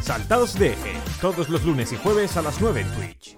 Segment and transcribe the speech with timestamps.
[0.00, 3.36] Saltados de Eje, todos los lunes y jueves a las 9 en Twitch.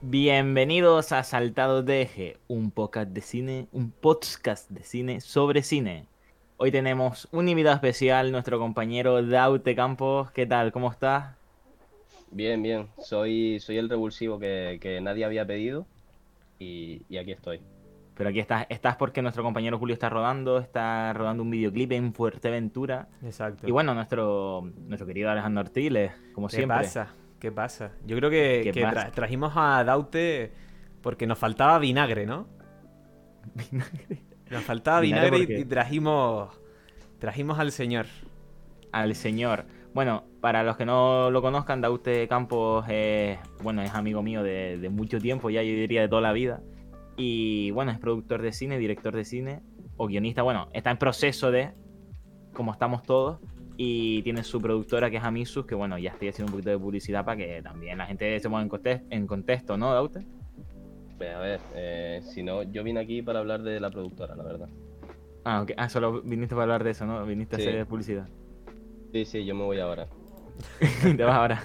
[0.00, 6.06] Bienvenidos a Saltados de Eje, un podcast de cine, un podcast de cine sobre cine.
[6.56, 10.30] Hoy tenemos un invitado especial, nuestro compañero Daute Campos.
[10.32, 10.72] ¿Qué tal?
[10.72, 11.36] ¿Cómo estás?
[12.30, 12.88] Bien, bien.
[12.98, 15.86] Soy, soy el revulsivo que, que nadie había pedido
[16.58, 17.60] y, y aquí estoy.
[18.14, 22.12] Pero aquí estás, estás porque nuestro compañero Julio está rodando, está rodando un videoclip en
[22.12, 23.08] Fuerteventura.
[23.24, 23.66] Exacto.
[23.66, 26.76] Y bueno, nuestro, nuestro querido Alejandro Artiles, como ¿Qué siempre.
[26.78, 27.08] pasa?
[27.40, 27.92] ¿Qué pasa?
[28.06, 29.08] Yo creo que, ¿Qué que pasa?
[29.08, 30.52] tra- trajimos a Daute
[31.00, 32.46] porque nos faltaba vinagre, ¿no?
[34.50, 35.60] Nos faltaba ¿Vinagre vinagre, qué?
[35.60, 36.50] y trajimos
[37.18, 38.06] trajimos al señor.
[38.92, 39.64] al señor.
[39.94, 44.78] Bueno, para los que no lo conozcan, Daute Campos es, bueno, es amigo mío de,
[44.78, 46.60] de mucho tiempo, ya yo diría de toda la vida.
[47.16, 49.60] Y bueno, es productor de cine, director de cine
[49.96, 50.42] o guionista.
[50.42, 51.70] Bueno, está en proceso de,
[52.52, 53.38] como estamos todos,
[53.76, 56.78] y tiene su productora que es Amisus, que bueno, ya estoy haciendo un poquito de
[56.78, 60.26] publicidad para que también la gente se ponga en contesto, en contexto ¿no, Daute?
[61.18, 64.42] Pues, a ver, eh, si no, yo vine aquí para hablar de la productora, la
[64.42, 64.68] verdad.
[65.44, 65.72] Ah, ok.
[65.76, 67.24] Ah, solo viniste para hablar de eso, ¿no?
[67.24, 67.62] Viniste Sí.
[67.62, 68.28] a hacer publicidad.
[69.12, 70.08] Sí, sí, yo me voy ahora.
[71.02, 71.62] Te vas ahora.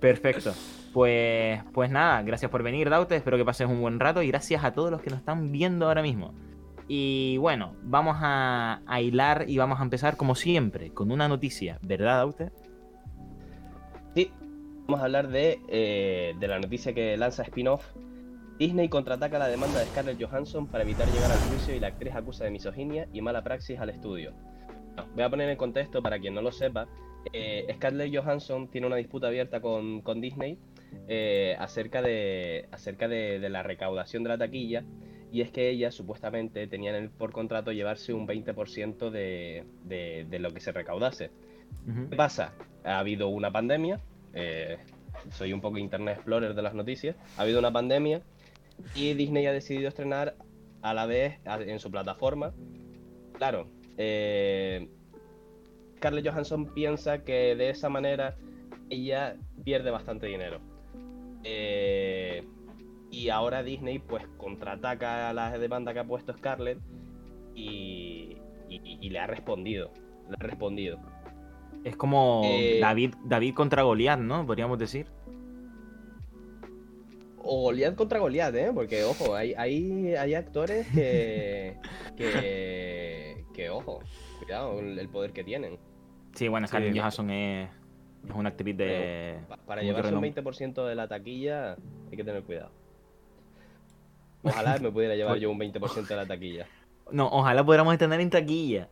[0.00, 0.52] Perfecto.
[0.98, 3.14] Pues, pues nada, gracias por venir, Daute.
[3.14, 5.86] Espero que pases un buen rato y gracias a todos los que nos están viendo
[5.86, 6.34] ahora mismo.
[6.88, 11.78] Y bueno, vamos a, a hilar y vamos a empezar como siempre con una noticia,
[11.82, 12.50] ¿verdad, Daute?
[14.16, 14.32] Sí,
[14.88, 17.94] vamos a hablar de, eh, de la noticia que lanza spin-off.
[18.58, 22.12] Disney contraataca la demanda de Scarlett Johansson para evitar llegar al juicio y la actriz
[22.16, 24.32] acusa de misoginia y mala praxis al estudio.
[25.14, 26.88] Voy a poner en contexto para quien no lo sepa.
[27.32, 30.58] eh, Scarlett Johansson tiene una disputa abierta con, con Disney
[31.08, 34.84] eh, acerca, de, acerca de, de la recaudación de la taquilla
[35.30, 40.26] y es que ella supuestamente tenía en el- por contrato llevarse un 20% de, de,
[40.28, 41.30] de lo que se recaudase.
[42.10, 42.52] ¿Qué pasa?
[42.84, 44.00] Ha habido una pandemia.
[44.34, 44.78] eh,
[45.30, 47.16] soy un poco Internet Explorer de las noticias.
[47.36, 48.22] Ha habido una pandemia
[48.94, 50.36] y Disney ha decidido estrenar
[50.80, 52.52] a la vez en su plataforma.
[53.36, 54.88] Claro, eh,
[55.96, 58.36] Scarlett Johansson piensa que de esa manera
[58.90, 60.60] ella pierde bastante dinero.
[61.44, 62.44] Eh,
[63.10, 66.78] y ahora Disney pues contraataca a la demanda que ha puesto Scarlett
[67.54, 68.36] y,
[68.68, 69.92] y- y le ha respondido.
[70.28, 70.98] Le ha respondido.
[71.84, 74.44] Es como Eh, David, David contra Goliat, ¿no?
[74.44, 75.06] Podríamos decir.
[77.40, 78.70] O Goliath contra Goliath, ¿eh?
[78.74, 81.76] Porque, ojo, hay, hay, hay actores que,
[82.16, 83.44] que.
[83.54, 84.00] que, ojo,
[84.38, 85.78] cuidado el, el poder que tienen.
[86.34, 86.98] Sí, bueno, Scarlett Sí.
[86.98, 87.70] Johansson es,
[88.28, 89.38] es una actriz de...
[89.48, 90.34] Pa- Para llevarse un renombre.
[90.42, 91.72] 20% de la taquilla
[92.10, 92.70] hay que tener cuidado.
[94.42, 96.66] Ojalá me pudiera llevar yo un 20% de la taquilla.
[97.10, 98.88] No, ojalá pudiéramos tener en taquilla.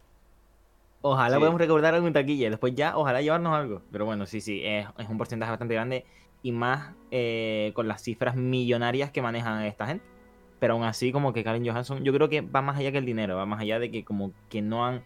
[1.03, 1.39] Ojalá Sí.
[1.41, 2.51] podamos recordar algo en taquilla.
[2.51, 3.83] Después ya, ojalá llevarnos algo.
[3.93, 6.05] Pero bueno, sí, sí, es, es un porcentaje bastante grande.
[6.43, 10.05] Y más eh, con las cifras millonarias que manejan esta gente.
[10.59, 13.05] Pero aún así, como que Karen Johansson, yo creo que va más allá que el
[13.05, 13.37] dinero.
[13.37, 15.03] Va más allá de que como que no han,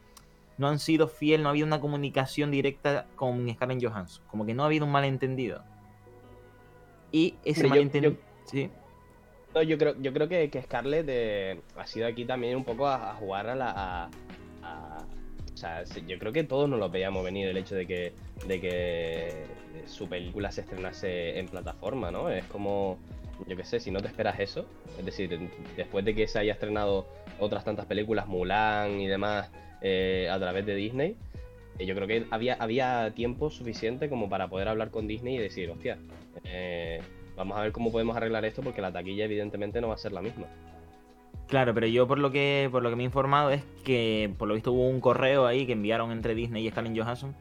[0.60, 4.22] no han sido fiel, no ha habido una comunicación directa con Scarlett Johansson.
[4.30, 5.62] Como que no ha habido un malentendido.
[7.12, 8.12] Y ese malentendido...
[8.14, 8.70] yo- Sí.
[9.54, 12.86] No, yo creo, yo creo que, que Scarlett eh, ha sido aquí también un poco
[12.86, 13.70] a, a jugar a la.
[13.70, 14.10] a-
[14.62, 15.04] a-
[15.52, 18.12] o sea, yo creo que todos nos lo veíamos venir el hecho de que,
[18.46, 19.44] de que
[19.86, 22.30] su película se estrenase en plataforma, ¿no?
[22.30, 22.98] Es como,
[23.46, 24.64] yo qué sé, si no te esperas eso,
[24.98, 27.06] es decir, después de que se haya estrenado
[27.40, 29.50] otras tantas películas, Mulan y demás,
[29.82, 31.16] eh, a través de Disney,
[31.78, 35.38] eh, yo creo que había, había tiempo suficiente como para poder hablar con Disney y
[35.38, 35.98] decir, hostia,
[36.44, 37.00] eh,
[37.36, 40.12] vamos a ver cómo podemos arreglar esto porque la taquilla evidentemente no va a ser
[40.12, 40.46] la misma.
[41.48, 44.46] Claro, pero yo por lo que por lo que me he informado es que por
[44.46, 47.34] lo visto hubo un correo ahí que enviaron entre Disney y Scarlett Johansson.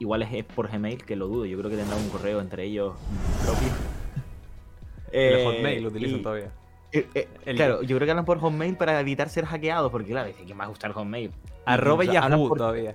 [0.00, 1.46] Igual es, es por Gmail, que lo dudo.
[1.46, 2.94] Yo creo que tendrán un correo entre ellos
[3.42, 3.68] propio.
[5.12, 6.50] el Eh, Hotmail lo utilizan y- todavía.
[6.92, 10.10] eh, eh, El- Claro, yo creo que hablan por Hotmail para evitar ser hackeados, porque
[10.10, 11.30] claro, dice que me va a gustar Hotmail.
[11.66, 12.94] Arroba o sea, hablan Yahoo por- todavía.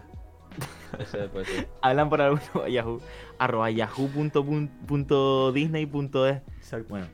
[1.82, 3.00] Hablan por alguno Yahoo,
[3.38, 6.42] arroba yahoo.disney.es.
[6.90, 7.08] Bueno,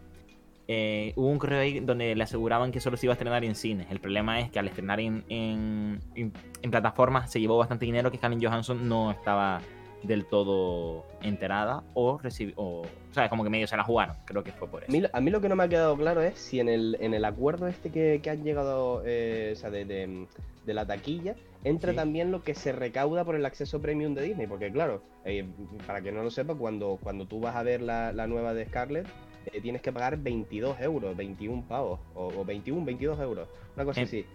[0.67, 3.55] eh, hubo un correo ahí donde le aseguraban que solo se iba a estrenar en
[3.55, 3.87] cines.
[3.91, 8.09] El problema es que al estrenar en, en, en- en plataformas se llevó bastante dinero
[8.11, 9.61] que Scarlett Johansson no estaba
[10.07, 14.15] del todo enterada o recibió, o, o sea, como que medio se la jugaron.
[14.25, 14.91] Creo que fue por A eso.
[14.91, 17.13] mí, a mí lo que no me ha quedado claro es si en el, en
[17.13, 20.27] el acuerdo este que, que han llegado, eh, o sea, de, de-
[20.65, 21.95] de la taquilla, entra Sí.
[21.95, 25.45] también lo que se recauda por el acceso premium de Disney, porque claro, eh,
[25.85, 28.65] para que no lo sepa, cuando, cuando tú vas a ver la, la nueva de
[28.65, 29.05] Scarlett,
[29.53, 34.01] eh, tienes que pagar 22 euros, 21 pavos, o, o 21, 22 euros, una cosa
[34.01, 34.25] así.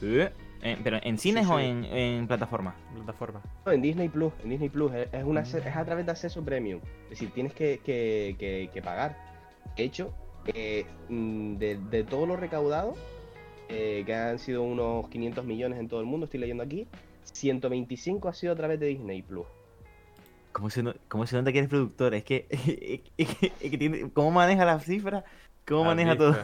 [0.00, 0.20] Sí.
[0.62, 1.52] Eh, ¿Pero en cines sí.
[1.52, 2.74] o en, en plataformas?
[2.94, 3.42] Plataforma.
[3.66, 6.80] No, en Disney Plus, en Disney Plus, es, una, es a través de acceso premium.
[7.04, 9.16] Es decir, tienes que, que- que- que pagar.
[9.76, 10.14] De hecho,
[10.46, 12.94] eh, mm, de, de todo lo recaudado,
[13.68, 16.86] eh, que han sido unos 500 millones en todo el mundo, estoy leyendo aquí,
[17.24, 19.46] 125 ha sido a través de Disney Plus.
[20.52, 22.14] ¿Cómo se, no- cómo se nota que eres productor?
[22.14, 22.46] Es que,
[23.18, 25.24] es que- es que tiene- ¿cómo maneja las cifras?
[25.66, 26.36] ¿Cómo ¿Has maneja todo?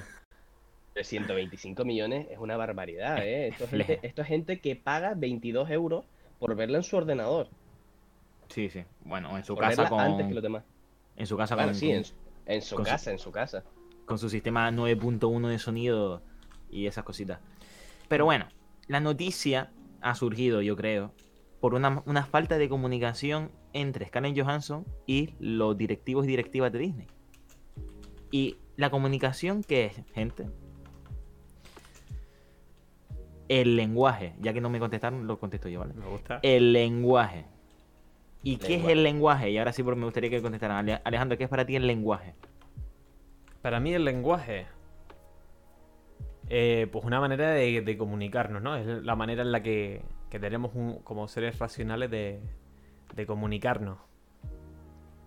[1.00, 3.48] De 125 millones es una barbaridad, ¿eh?
[3.48, 6.04] Esto es, gente, esto es gente que paga 22 euros
[6.38, 7.48] por verla en su ordenador.
[8.48, 8.84] Sí, sí.
[9.02, 9.98] Bueno, en su Por casa con.
[9.98, 10.62] antes que los demás.
[11.16, 12.14] En su casa con, sí, en, su-
[12.44, 13.64] en su con su- casa, en su casa.
[14.04, 16.20] con su sistema 9.1 de sonido
[16.70, 17.40] y esas cositas.
[18.08, 18.48] Pero bueno,
[18.86, 21.14] la noticia ha surgido, yo creo,
[21.60, 26.78] por una, una falta de comunicación entre Scarlett Johansson y los directivos y directivas de
[26.78, 27.06] Disney.
[28.30, 30.46] Y la comunicación, ¿qué es, gente?
[33.50, 34.34] El lenguaje.
[34.40, 35.92] Ya que no me contestaron, lo contesto yo, ¿vale?
[35.94, 36.38] Me gusta.
[36.42, 37.46] El lenguaje.
[38.44, 39.50] ¿Y qué es el lenguaje?
[39.50, 40.76] Y ahora sí, porque me gustaría que contestaran.
[40.76, 42.34] Ale- Alejandro, ¿qué es para ti el lenguaje?
[43.60, 44.66] Para mí el lenguaje.
[46.48, 48.76] eh, pues una manera de, de comunicarnos, ¿no?
[48.76, 52.40] Es la manera en la que, que tenemos un- como seres racionales de,
[53.14, 53.98] de comunicarnos.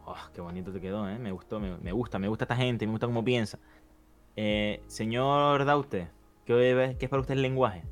[0.05, 1.17] Oh, qué bonito te quedó, ¿eh?
[1.19, 3.57] Me gustó, me, me gusta, me gusta esta gente, me gusta cómo piensa.
[4.35, 6.07] Eh, señor Daute,
[6.45, 7.83] ¿qué, ¿qué es para usted el lenguaje?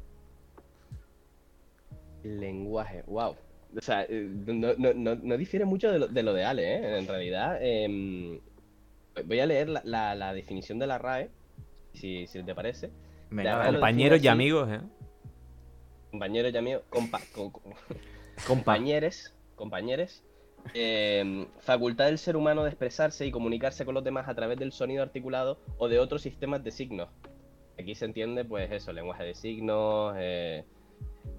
[2.23, 3.35] Lenguaje, wow.
[3.77, 6.75] O sea, eh, no, no, no, no difiere mucho de lo de, lo de Ale,
[6.75, 6.97] ¿eh?
[7.00, 8.39] En realidad, em,
[9.25, 11.29] voy a leer la, la- la definición de la RAE,
[11.94, 12.91] si, si te parece.
[13.29, 14.27] Venga, Compañeros y así.
[14.27, 14.81] amigos, ¿eh?
[16.12, 17.62] Compañeros y amigos, compa, co- co-
[18.45, 18.74] Compa.
[18.74, 20.24] compañeres, compañeres,
[20.74, 24.74] em, facultad del ser humano de expresarse y comunicarse con los demás a través del
[24.74, 27.09] sonido articulado o de otros sistemas de signos.
[27.79, 30.65] Aquí se entiende, pues eso, lenguaje de signos, eh,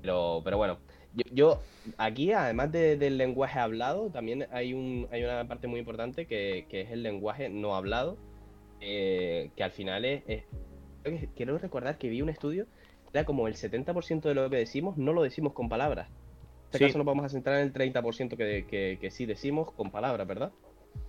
[0.00, 0.78] pero, pero bueno,
[1.14, 1.62] yo, yo
[1.98, 6.66] aquí, además de- del lenguaje hablado, también hay, un, hay una parte muy importante que,
[6.68, 8.16] que es el lenguaje no hablado,
[8.80, 10.22] eh, que al final es,
[11.34, 12.66] Quiero recordar que vi un estudio,
[13.12, 16.08] era como el 70% de lo que decimos no lo decimos con palabras.
[16.08, 16.14] En
[16.66, 16.84] este Sí.
[16.84, 20.26] caso nos vamos a centrar en el 30% que, que, que sí decimos con palabras,
[20.28, 20.52] ¿verdad?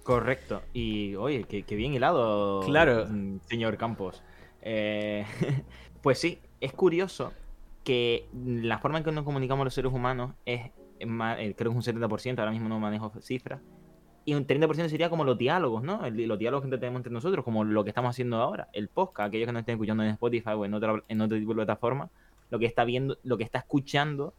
[0.04, 0.64] Correcto.
[0.74, 3.06] Y oye, qué, qué bien hilado, Claro.
[3.08, 4.24] mm, señor Campos.
[4.62, 5.26] Eh,
[6.02, 7.32] pues sí, es curioso
[7.84, 11.88] que la forma en que nos comunicamos los seres humanos es, eh, creo que es
[11.88, 13.62] un 70%, ahora mismo no manejo cifras,
[14.26, 16.02] y un 30% sería como los diálogos, ¿no?
[16.10, 19.48] Los diálogos que tenemos entre nosotros, como lo que estamos haciendo ahora, el podcast, aquellos
[19.48, 22.10] que nos estén escuchando en Spotify o en otra, en otro tipo de plataforma,
[22.50, 24.34] lo que está viendo, lo que está escuchando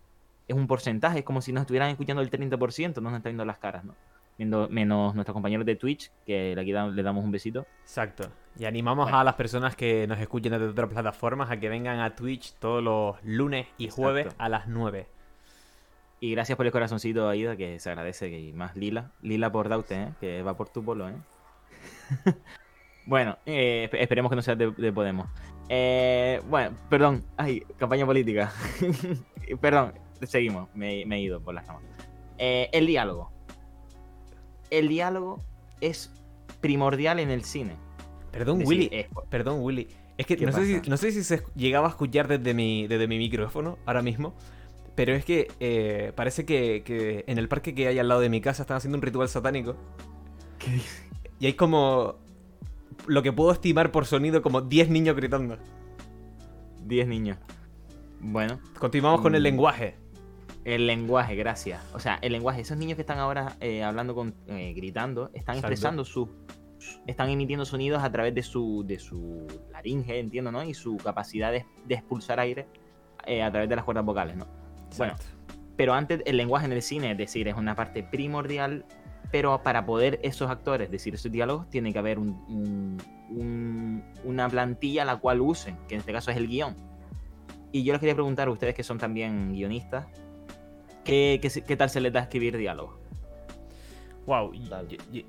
[0.49, 3.45] es un porcentaje, es como si nos estuvieran escuchando el 30%, no nos está viendo
[3.45, 3.95] las caras, ¿no?
[4.39, 7.67] Menos nuestros compañeros de Twitch, que aquí da- le damos un besito.
[7.83, 8.29] Exacto.
[8.59, 9.19] Y animamos Bueno.
[9.19, 12.83] a las personas que nos escuchen desde otras plataformas a que vengan a Twitch todos
[12.83, 15.07] los lunes y jueves a las 9.
[16.21, 18.29] Y gracias por el corazoncito, Aida, que se agradece.
[18.29, 19.11] Y más Lila.
[19.23, 20.09] Lila por Daute, ¿eh?
[20.21, 21.09] que va por tu polo.
[21.09, 21.15] ¿eh?
[23.07, 25.27] bueno, eh, esp- esperemos que no sea de, de Podemos.
[25.69, 27.25] Eh, bueno, perdón.
[27.37, 28.53] Ay, campaña política.
[29.61, 30.69] perdón, seguimos.
[30.75, 31.83] Me, me he ido por las ramas.
[32.39, 33.31] Eh, el diálogo.
[34.79, 35.41] El diálogo
[35.81, 36.11] es
[36.61, 37.77] primordial en el cine.
[38.33, 38.89] Perdón, Willy.
[38.93, 39.89] es- Perdón, Willy.
[40.17, 40.91] Es que ¿Qué no sé, si, pasa?
[40.91, 44.35] no sé si se llegaba a escuchar desde mi, desde mi micrófono ahora mismo.
[44.95, 48.29] Pero es que eh, parece que, que en el parque que hay al lado de
[48.29, 49.77] mi casa están haciendo un ritual satánico.
[50.59, 50.81] ¿Qué?
[51.41, 52.17] Y hay como.
[53.09, 55.59] Lo que puedo estimar por sonido, como 10 niños gritando.
[56.85, 57.39] 10 niños.
[58.21, 59.45] Bueno, Continuamos con el Mm.
[59.45, 59.97] lenguaje.
[60.65, 61.83] El lenguaje, gracias.
[61.93, 62.63] O sea, el lenguaje.
[62.63, 65.59] Esos niños que están ahora eh, hablando con, eh, gritando, están Exacto.
[65.59, 66.29] expresando su,
[67.07, 70.63] están emitiendo sonidos a través de su, de su laringe, entiendo, ¿no?
[70.65, 72.67] Y su capacidad de, de expulsar aire
[73.27, 74.47] eh, a través de las cuerdas vocales, ¿no?
[74.97, 75.27] Bueno, Exacto.
[75.77, 78.85] Pero antes, el lenguaje en el cine, es decir, es una parte primordial.
[79.33, 84.49] Pero para poder esos actores decir esos diálogos, tiene que haber un, un- un- una
[84.49, 86.77] plantilla la cual usen, que en este caso es el guion.
[87.73, 90.07] Y yo les quería preguntar a ustedes que son también guionistas,
[91.05, 92.97] ¿qué, qué, se- qué tal se les da escribir diálogos?
[94.27, 94.53] Wow,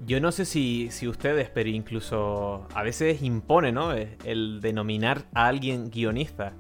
[0.06, 3.92] yo, no sé si, si ustedes, pero incluso a veces impone, ¿no?
[3.92, 6.54] El, el denominar a alguien guionista.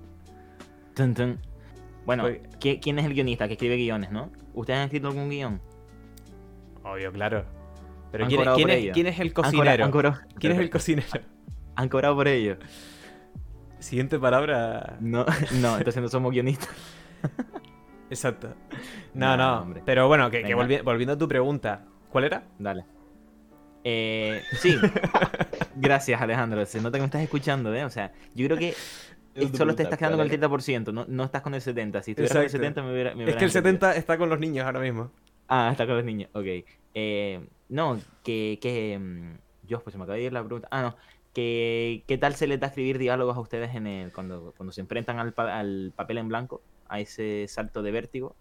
[0.95, 1.39] Tun, tun.
[2.05, 4.31] Bueno, Pues- ¿qui- ¿quién es el guionista que escribe guiones, no?
[4.53, 5.61] ¿Ustedes han escrito algún guion?
[6.83, 7.45] Obvio, claro.
[8.11, 8.93] Pero ¿quién, es- cobrado quién por es, ello.
[8.93, 9.85] quién es el Han cocinero?
[9.85, 11.07] han cobrado- ¿Quién es el cocinero?
[11.77, 12.57] ¿Han cobrado por ello?
[13.79, 14.97] Siguiente palabra.
[14.99, 15.25] No,
[15.61, 16.69] no, entonces no somos guionistas.
[18.09, 18.53] Exacto.
[19.13, 19.61] No, No, no.
[19.61, 19.81] hombre.
[19.85, 20.65] Pero bueno, que, que Venga.
[20.67, 21.85] volvi- volviendo a tu pregunta.
[22.09, 22.43] ¿Cuál era?
[22.59, 22.83] Dale.
[23.83, 24.75] Eh, sí.
[25.75, 26.65] Gracias, Alejandro.
[26.65, 27.85] Se nota que me estás escuchando, ¿eh?
[27.85, 28.69] O sea, yo creo que
[29.35, 32.01] es solo te estás quedando con el ¿cuál 30%, no, no estás con el 70%.
[32.03, 32.81] Si estuvieras con el Exacto.
[32.81, 33.15] 70% me hubiera...
[33.15, 33.61] me Es que el entendido.
[33.89, 35.11] 70 está con los niños ahora mismo.
[35.47, 36.45] Ah, está con los niños, ok.
[36.93, 38.59] Eh, no, que...
[38.61, 40.67] que mm, Dios, pues se me acaba de ir la pregunta.
[40.71, 40.95] Ah, no.
[41.33, 44.81] Que, ¿Qué tal se les da escribir diálogos a ustedes en el, cuando, cuando se
[44.81, 48.35] enfrentan al, pa- al papel en blanco, a ese salto de vértigo?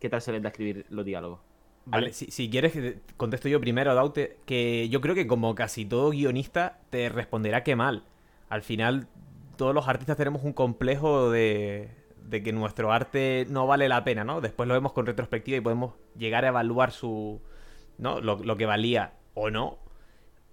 [0.00, 1.40] ¿Qué tal se les da escribir los diálogos?
[1.86, 2.12] Vale, ¿Vale?
[2.12, 6.10] si, si quieres que contesto yo primero, Daute, que yo creo que como casi todo
[6.10, 8.04] guionista te responderá que mal.
[8.48, 9.08] Al final,
[9.56, 11.90] todos los artistas tenemos un complejo de,
[12.28, 14.40] de que nuestro arte no vale la pena, ¿no?
[14.40, 17.40] Después lo vemos con retrospectiva y podemos llegar a evaluar su,
[17.96, 18.20] ¿no?
[18.20, 19.78] Lo, lo que valía o no.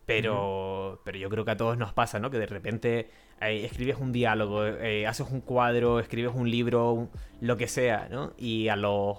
[0.06, 2.30] Pero, pero yo creo que a todos nos pasa, ¿no?
[2.30, 3.10] Que de repente
[3.42, 7.10] eh, escribes un diálogo, eh, haces un cuadro, escribes un libro, un-
[7.42, 8.34] lo que sea, ¿no?
[8.38, 9.18] Y a los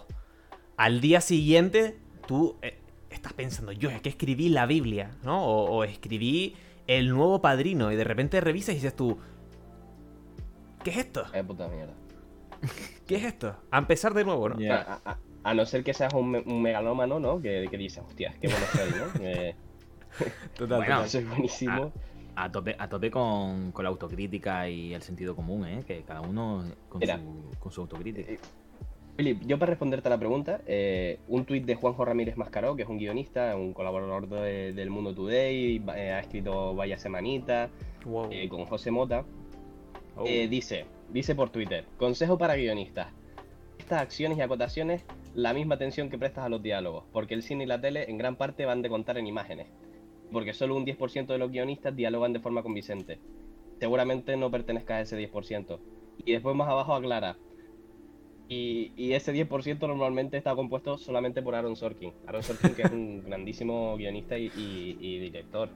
[0.76, 1.96] al día siguiente
[2.28, 2.78] tú eh,
[3.10, 5.44] estás pensando, yo es que escribí la Biblia, ¿no?
[5.44, 6.54] O, o escribí
[6.86, 9.18] el nuevo padrino y de repente revisas y dices tú,
[10.84, 11.24] ¿qué es esto?
[11.34, 11.94] Eh, puta mierda.
[13.08, 13.56] ¿Qué es esto?
[13.72, 14.56] A empezar de nuevo, ¿no?
[14.72, 17.40] A, a- a no ser que seas un, me- un megalómano, ¿no?
[17.40, 19.56] Que, que dices, hostia, qué bueno soy, ¿no?
[20.56, 21.08] Total, Bueno, total.
[21.11, 21.92] soy buenísimo.
[22.38, 25.82] A tope, a tope con, con la autocrítica y el sentido común, ¿eh?
[25.87, 27.16] Que cada uno con, Mira.
[27.18, 28.30] su, con su autocrítica.
[28.30, 28.38] Eh,
[29.16, 32.82] Philip, yo para responderte a la pregunta, eh, un tuit de Juanjo Ramírez Mascaró, que
[32.82, 37.70] es un guionista, un colaborador de- del Mundo Today, eh, ha escrito Vaya Semanita,
[38.04, 38.28] Wow.
[38.30, 39.25] eh, con José Mota,
[40.16, 40.25] Oh.
[40.26, 43.08] eh, dice, dice por Twitter, consejo para guionistas,
[43.78, 47.64] estas acciones y acotaciones, la misma atención que prestas a los diálogos, porque el cine
[47.64, 49.68] y la tele en gran parte van de contar en imágenes,
[50.30, 53.21] porque solo un 10% de los guionistas dialogan de forma convincente.
[53.80, 55.83] Seguramente no pertenezcas a ese 10%.
[56.18, 57.40] Y después más abajo aclara,
[58.49, 62.12] y, y ese 10% normalmente está compuesto solamente por Aaron Sorkin.
[62.26, 65.71] Aaron Sorkin, que es un grandísimo guionista y, y- y director.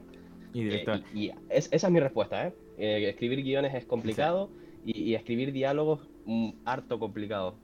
[0.52, 1.00] y Eh, director.
[1.12, 2.54] y y es- esa es mi respuesta, ¿eh?
[2.76, 4.52] Eh, escribir guiones es complicado
[4.85, 7.59] y, y escribir diálogos mm, harto complicado.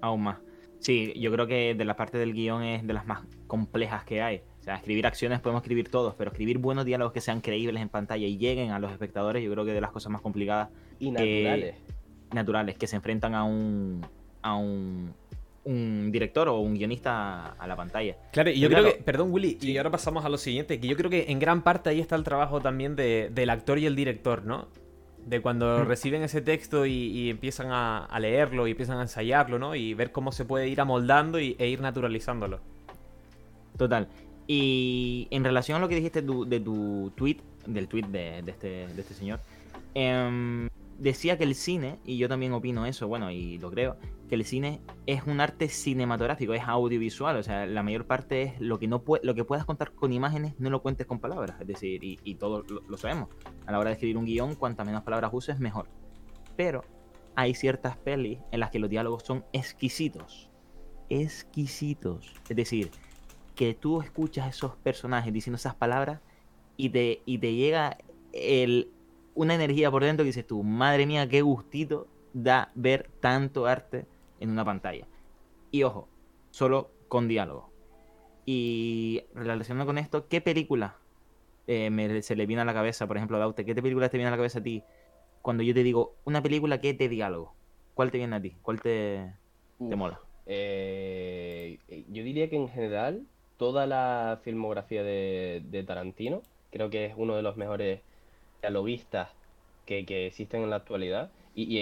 [0.00, 0.38] Aún más.
[0.78, 4.22] Sí, yo creo que de la parte del guion es de las más complejas que
[4.22, 4.42] hay.
[4.64, 7.90] O sea, escribir acciones podemos escribir todos, pero escribir buenos diálogos que sean creíbles en
[7.90, 11.08] pantalla y lleguen a los espectadores, yo creo que de las cosas más complicadas Y
[11.08, 11.74] Eh, naturales.
[12.32, 14.00] naturales que se enfrentan a un
[14.40, 15.12] a un,
[15.64, 18.16] un director o un guionista a la pantalla.
[18.32, 20.96] Claro, y yo creo que, perdón Willy, y ahora pasamos a lo siguiente, que yo
[20.96, 23.94] creo que en gran parte ahí está el trabajo también de- del actor y el
[23.94, 24.68] director, ¿no?
[25.26, 25.88] De cuando Mm.
[25.88, 29.74] reciben ese texto y, y empiezan a, a leerlo y empiezan a ensayarlo, ¿no?
[29.74, 32.60] Y ver cómo se puede ir amoldando y, e ir naturalizándolo.
[33.76, 34.08] Total.
[34.46, 39.00] Y en relación a lo que dijiste de tu tweet, del tweet de, este, de
[39.00, 39.40] este señor,
[39.94, 43.96] em, decía que el cine, y yo también opino eso, bueno, y lo creo,
[44.28, 48.60] que el cine es un arte cinematográfico, es audiovisual, o sea, la mayor parte es
[48.60, 51.66] lo que no lo que puedas contar con imágenes, no lo cuentes con palabras, es
[51.66, 53.28] decir, y, todos lo, lo sabemos,
[53.66, 55.88] a la hora de escribir un guion, cuantas menos palabras uses, mejor.
[56.56, 56.84] Pero
[57.34, 60.50] hay ciertas pelis en las que los diálogos son exquisitos,
[61.08, 62.90] exquisitos, es decir,
[63.54, 66.22] que tú escuchas a esos personajes diciendo esas palabras
[66.76, 67.98] y te, y te llega
[68.32, 68.96] el,
[69.34, 74.08] una energía por dentro que dices tú, madre mía, qué gustito da ver tanto arte
[74.38, 75.08] en una pantalla.
[75.70, 76.12] Y ojo,
[76.50, 77.74] solo con diálogo.
[78.44, 81.02] Y relacionado con esto, ¿qué película
[81.66, 83.64] eh, me- se le viene a la cabeza, por ejemplo, Daute?
[83.64, 84.84] ¿Qué película te viene a la cabeza a ti
[85.42, 87.58] cuando yo te digo una película que es de diálogo?
[87.94, 88.58] ¿Cuál te viene a ti?
[88.62, 89.34] ¿Cuál te,
[89.88, 90.20] te mola?
[90.46, 97.14] eh, yo diría que en general toda la filmografía de, de Tarantino creo que es
[97.16, 98.00] uno de los mejores
[98.62, 99.30] dialoguistas
[99.84, 101.30] que, que existen en la actualidad.
[101.54, 101.78] Y,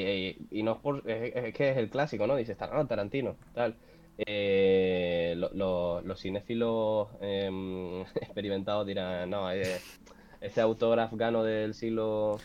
[0.50, 2.36] y, no es, por, que es el clásico, ¿no?
[2.36, 3.74] Dices, ah, Tarantino, tal.
[4.18, 9.78] Eh, lo- lo- los cinéfilos em, experimentados dirán, no, eh,
[10.40, 12.38] este autor afgano del siglo,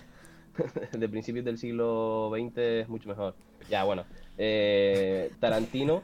[0.94, 3.36] de principios del siglo XX es mucho mejor.
[3.70, 4.06] Ya, bueno,
[4.38, 6.02] eh, Tarantino,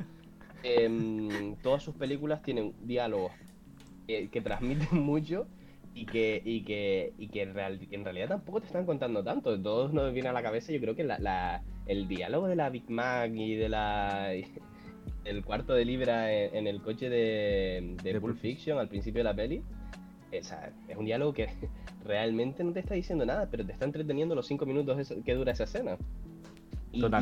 [0.64, 3.32] em, todas sus películas tienen diálogos
[4.08, 5.48] que, que transmiten mucho
[5.96, 9.60] y que, y que, y que en, real- en realidad tampoco te están contando tanto.
[9.62, 12.70] Todos nos viene a la cabeza, yo creo que la, la- el diálogo de la
[12.70, 14.32] Big Mac y de la
[15.26, 19.20] el cuarto de libra en, en el coche de, de De Pulp Fiction al principio
[19.20, 19.62] de la peli.
[20.38, 21.48] o sea, es un diálogo que
[22.06, 25.52] realmente no te está diciendo nada, pero te está entreteniendo los cinco minutos que dura
[25.54, 25.98] esa escena.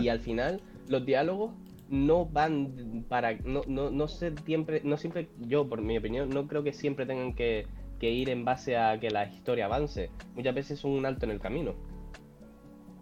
[0.01, 1.51] Y al final, los diálogos
[1.91, 3.33] no van para.
[3.43, 4.81] No, no, no sé siempre.
[4.83, 5.29] No siempre.
[5.37, 7.67] Yo, por mi opinión, no creo que siempre tengan que,
[7.99, 10.09] que ir en base a que la historia avance.
[10.33, 11.75] Muchas veces son un alto en el camino.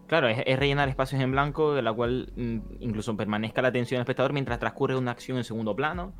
[0.08, 3.98] Claro, es, es rellenar espacios en blanco, de la cual mm, incluso permanezca la atención
[3.98, 6.12] del espectador mientras transcurre una acción en segundo plano,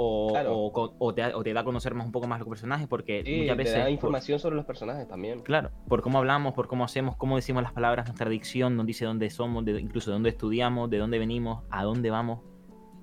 [0.00, 0.54] o, Claro.
[0.56, 3.40] o te, o te da a conocer más un poco más los personajes, porque Sí,
[3.40, 3.74] muchas te veces...
[3.78, 5.40] da por- información sobre los personajes también.
[5.40, 9.04] Claro, por cómo hablamos, por cómo hacemos, cómo decimos las palabras, nuestra dicción, nos dice
[9.04, 12.40] dónde somos, de- incluso de dónde estudiamos, de dónde venimos, a dónde vamos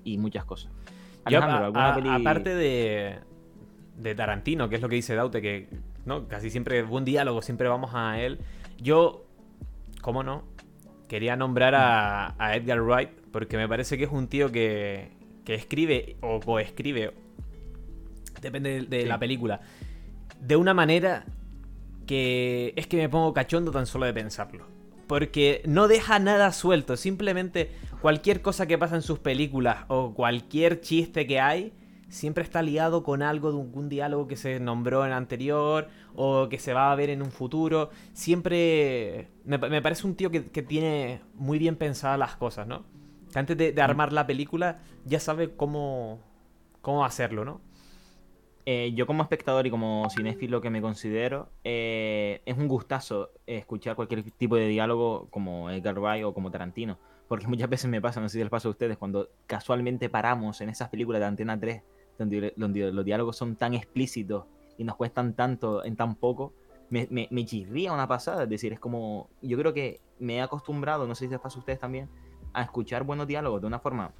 [0.04, 0.72] y muchas cosas.
[1.28, 3.18] Yo, Alejandro, a- ¿alguna a- peli- Aparte de,
[3.98, 5.68] de Tarantino, que es lo que dice Daute, que
[6.06, 8.38] no casi siempre buen diálogo, siempre vamos a él.
[8.78, 9.26] Yo,
[10.00, 10.44] ¿cómo no?
[11.08, 15.10] Quería nombrar a, a Edgar Wright, porque me parece que es un tío que,
[15.46, 17.14] que escribe o coescribe,
[18.42, 19.08] depende de, de Sí.
[19.08, 19.60] la película,
[20.40, 21.24] de una manera
[22.06, 24.66] que es que me pongo cachondo tan solo de pensarlo.
[25.06, 27.70] Porque no deja nada suelto, simplemente
[28.02, 31.72] cualquier cosa que pasa en sus películas o cualquier chiste que hay,
[32.08, 36.58] siempre está ligado con algo de algún diálogo que se nombró en anterior o que
[36.58, 37.90] se va a ver en un futuro.
[38.14, 42.84] Siempre me, me parece un tío que, que tiene muy bien pensadas las cosas, ¿no?
[43.36, 46.20] Que antes de, de armar la película ya sabe cómo,
[46.80, 47.60] cómo hacerlo, ¿no?
[48.64, 53.94] Eh, yo como espectador y como cinéfilo que me considero, eh, es un gustazo escuchar
[53.94, 56.96] cualquier tipo de diálogo como Edgar Wright o como Tarantino.
[57.28, 60.62] Porque muchas veces me pasa, no sé si les pasa a ustedes, cuando casualmente paramos
[60.62, 61.82] en esas películas de Antena 3,
[62.18, 64.46] donde, donde los diálogos son tan explícitos
[64.78, 66.54] y nos cuestan tanto en tan poco,
[66.88, 68.44] me, me, me chirría una pasada.
[68.44, 71.56] Es decir, es como, yo creo que me he acostumbrado, no sé si les pasa
[71.56, 72.08] a ustedes también,
[72.56, 74.12] a escuchar buenos diálogos de una forma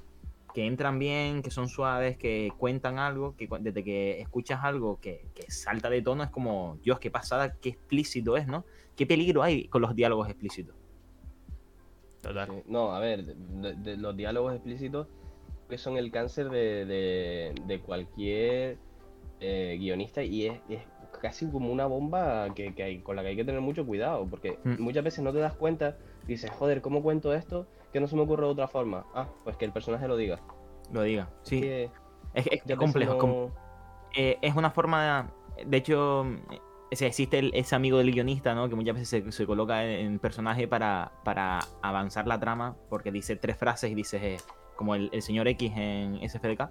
[0.53, 5.25] que entran bien, que son suaves, que cuentan algo, que desde que escuchas algo que,
[5.33, 8.63] que salta de tono es como, Dios, qué pasada, qué explícito es, ¿no?
[8.95, 10.75] ¿Qué peligro hay con los diálogos explícitos?
[12.21, 12.63] Total.
[12.67, 15.07] No, a ver, de- de- los diálogos explícitos
[15.67, 18.77] que son el cáncer de, de- de cualquier
[19.39, 20.81] eh, guionista y es, es
[21.21, 24.27] casi como una bomba que, que hay- con la que hay que tener mucho cuidado,
[24.27, 24.81] porque Mm.
[24.81, 27.67] muchas veces no te das cuenta dices, joder, ¿cómo cuento esto?
[27.93, 29.05] Que no se me ocurre de otra forma.
[29.13, 30.39] Ah, pues que el personaje lo diga.
[30.91, 31.29] Lo diga.
[31.43, 31.91] Sí, Que
[32.33, 33.17] es, complejo.
[33.17, 33.49] com-
[34.15, 36.25] eh, es una forma de, de hecho
[36.89, 40.19] existe el- ese amigo del guionista no que muchas veces se, se coloca en, en
[40.19, 44.37] personaje para, para avanzar la trama porque dice tres frases y dice eh,
[44.77, 46.69] como el, el señor X en SFDK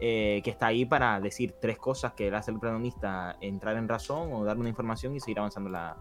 [0.00, 3.86] eh, que está ahí para decir tres cosas que le hace el protagonista entrar en
[3.88, 5.94] razón o dar una información y seguir avanzando la,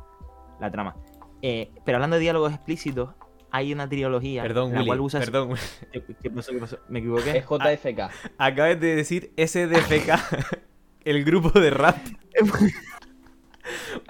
[0.60, 0.96] la trama
[1.42, 3.10] pero hablando de diálogos explícitos
[3.52, 5.56] hay una trilogía Perdón, la Willy, cual usa perdón.
[5.92, 6.52] ¿Qué, qué pasó?
[6.52, 6.80] ¿Qué pasó?
[6.90, 8.00] me equivoqué Es JFK.
[8.38, 10.60] Acabas de decir SDFK,
[11.06, 11.98] el grupo de rap.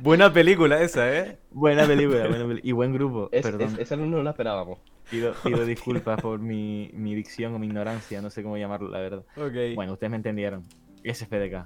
[0.02, 1.38] Buena película esa, ¿eh?
[1.52, 4.80] buena película, buena y buen grupo Es- perdón es- esa no la esperábamos.
[5.10, 8.99] Pido, pido disculpas por mi, mi dicción o mi ignorancia, no sé cómo llamarlo, la
[8.99, 9.25] verdad.
[9.38, 9.75] Ok.
[9.75, 10.63] Bueno, ustedes me entendieron.
[11.04, 11.65] SFDK.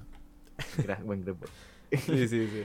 [1.04, 1.46] Buen grupo.
[1.92, 2.64] Sí, sí, sí.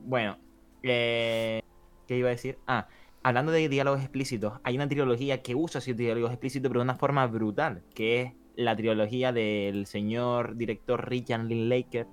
[0.00, 0.36] Bueno,
[0.82, 1.62] eh,
[2.08, 2.58] ¿qué iba a decir?
[2.66, 2.88] Ah,
[3.22, 6.94] hablando de diálogos explícitos, hay una trilogía que usa esos diálogos explícitos, pero de una
[6.94, 12.06] forma brutal, que es la trilogía del señor director Richard Linklater,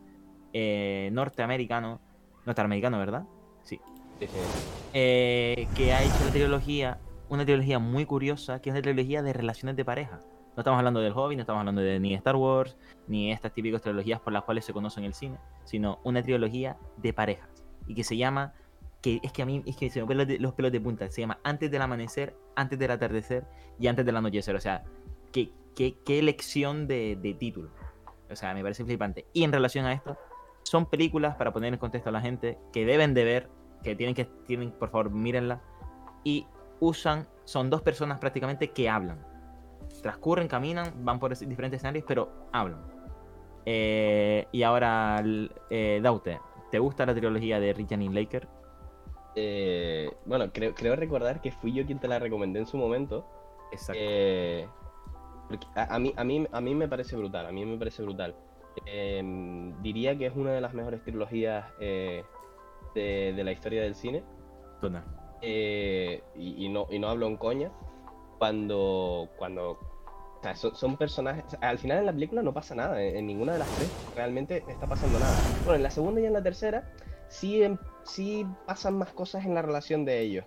[0.54, 2.00] eh, norteamericano,
[2.46, 3.26] norteamericano, ¿verdad?
[3.64, 3.80] Sí.
[4.20, 4.38] Sí, sí.
[4.94, 9.34] eh, que ha hecho la trilogía, una trilogía muy curiosa, que es una trilogía de
[9.34, 10.20] relaciones de pareja.
[10.56, 13.82] No estamos hablando del hobby, no estamos hablando de ni Star Wars, ni estas típicas
[13.82, 17.66] trilogías por las cuales se conoce en el cine, sino una trilogía de parejas.
[17.88, 18.54] Y que se llama,
[19.24, 21.10] es que a mí es que se me ponen los de- los pelos de punta,
[21.10, 23.46] se llama Antes del amanecer, Antes del atardecer
[23.80, 24.56] y Antes del anochecer.
[24.56, 24.84] O sea,
[25.32, 27.70] qué, qué, qué elección de, de título.
[28.32, 29.26] O sea, me parece flipante.
[29.34, 30.18] Y en relación a esto,
[30.64, 33.50] son películas, para poner en contexto a la gente, que deben de ver,
[33.84, 35.62] que tienen que, tienen, por favor, mírenla.
[36.24, 36.48] Y
[36.80, 39.24] usan, son dos personas prácticamente que hablan.
[40.02, 42.82] Transcurren, caminan, van por diferentes escenarios, pero hablan.
[43.66, 45.24] Eh, y ahora,
[45.70, 46.40] eh, Daute,
[46.72, 48.48] ¿te gusta la trilogía de Richard Linklater?
[49.36, 53.26] Eh, bueno, creo, creo recordar que fui yo quien te la recomendé en su momento.
[53.72, 54.00] Exacto.
[54.02, 54.68] Eh,
[55.76, 58.36] a, a mí, a, mí, a mí me parece brutal, a mí me parece brutal.
[58.86, 59.22] Eh,
[59.82, 62.24] diría que es una de las mejores trilogías eh,
[62.94, 64.24] de, de la historia del cine.
[64.82, 65.04] Total.
[65.42, 67.72] Eh, y, y no, y no hablo en coña.
[68.38, 71.46] Cuando, cuando o sea, son, son personajes.
[71.62, 73.02] al final en la película no pasa nada.
[73.02, 75.36] En, en ninguna de las tres realmente está pasando nada.
[75.64, 76.92] Bueno, en la segunda y en la tercera
[77.30, 80.46] sí, em- sí pasan más cosas en la relación de ellos.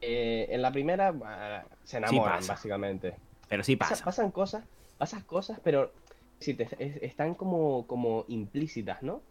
[0.00, 3.16] Eh, en la primera bah, se enamoran, básicamente.
[3.48, 4.04] Pero sí Pasa- pasa.
[4.04, 4.64] pasan cosas,
[4.98, 5.92] pasan cosas, pero
[6.40, 9.22] sí, te- es- están como, como implícitas, ¿no?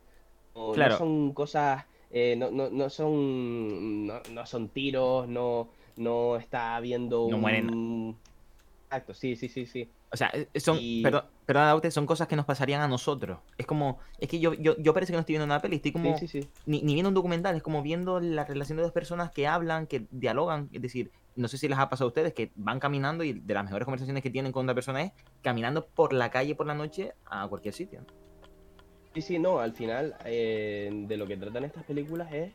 [0.53, 0.97] O no Claro.
[0.97, 7.27] son cosas, eh, no, no, no son, no, no son tiros, no, no está habiendo
[7.27, 7.41] No un...
[7.41, 8.17] mueren.
[8.85, 9.89] Exacto, sí, sí, sí, sí.
[10.13, 13.39] O sea, eh, son, Y- perdón, perdón, Daute, son cosas que nos pasarían a nosotros.
[13.57, 15.91] Es como, es que yo, yo, yo parece que no estoy viendo una peli, estoy
[15.91, 16.49] como, Sí, sí, sí.
[16.67, 19.87] Ni, ni viendo un documental, es como viendo la relación de dos personas que hablan,
[19.87, 20.69] que dialogan.
[20.71, 23.53] Es decir, no sé si les ha pasado a ustedes que van caminando y de
[23.55, 26.75] las mejores conversaciones que tienen con otra persona es caminando por la calle por la
[26.75, 28.05] noche a cualquier sitio.
[29.15, 32.53] Sí, sí, no, al final eh, de lo que tratan estas películas es,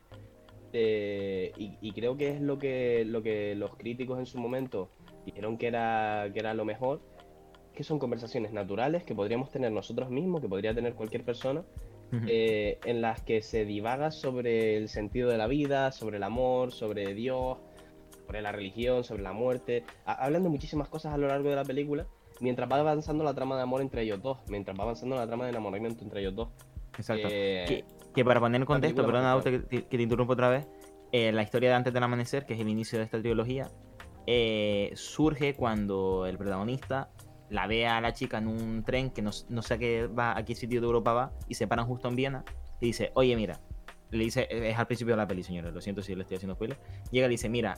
[0.71, 4.91] de- y, y creo que es lo que, lo que los críticos en su momento
[5.25, 7.01] dijeron que era, que era lo mejor,
[7.79, 11.63] que son conversaciones naturales que podríamos tener nosotros mismos, que podría tener cualquier persona,
[12.27, 16.73] eh, en las que se divaga sobre el sentido de la vida, sobre el amor,
[16.73, 17.57] sobre Dios,
[18.25, 19.85] sobre la religión, sobre la muerte.
[20.05, 22.05] Ha- hablan de muchísimas cosas a lo largo de la película,
[22.41, 25.45] mientras va avanzando la trama de amor entre ellos dos, mientras va avanzando la trama
[25.45, 26.49] de enamoramiento entre ellos dos.
[26.97, 27.29] Exacto.
[27.31, 30.67] Eh, Que, que para poner en contexto, perdona, que, te- que te interrumpo otra vez,
[31.13, 33.69] eh, la historia de Antes del Amanecer, que es el inicio de esta trilogía,
[34.27, 37.09] eh, surge cuando el protagonista
[37.49, 40.37] la ve a la chica en un tren que no, no sé a qué, va,
[40.37, 42.43] a qué sitio de Europa va y se paran justo en Viena
[42.79, 43.59] y dice, oye, mira,
[44.11, 46.55] le dice, es al principio de la peli, señores, lo siento si le estoy haciendo
[46.55, 46.77] spoiler,
[47.11, 47.77] llega y dice, mira,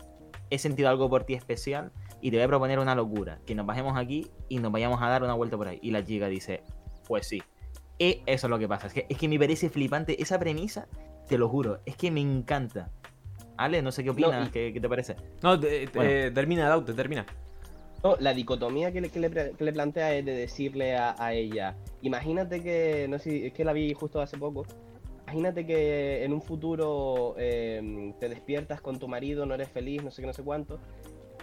[0.50, 3.66] he sentido algo por ti especial y te voy a proponer una locura, que nos
[3.66, 5.80] bajemos aquí y nos vayamos a dar una vuelta por ahí.
[5.82, 6.64] Y la chica dice,
[7.08, 7.42] pues sí.
[7.98, 10.88] Y eso es lo que pasa, es que, es que me parece flipante esa premisa,
[11.28, 12.92] te lo juro, es que me encanta.
[13.58, 15.16] Ale, no sé qué opinas, y- ¿qué, qué te parece?
[15.44, 16.34] No, te- te- Bueno.
[16.34, 17.26] termina, Daute, termina.
[18.04, 21.16] No, la dicotomía que le, que le, pre- que le plantea es de decirle a,
[21.24, 24.66] a ella, imagínate que, no sé, es que la vi justo hace poco,
[25.24, 30.10] imagínate que en un futuro eh, te despiertas con tu marido, no eres feliz, no
[30.10, 30.80] sé qué, no sé cuánto,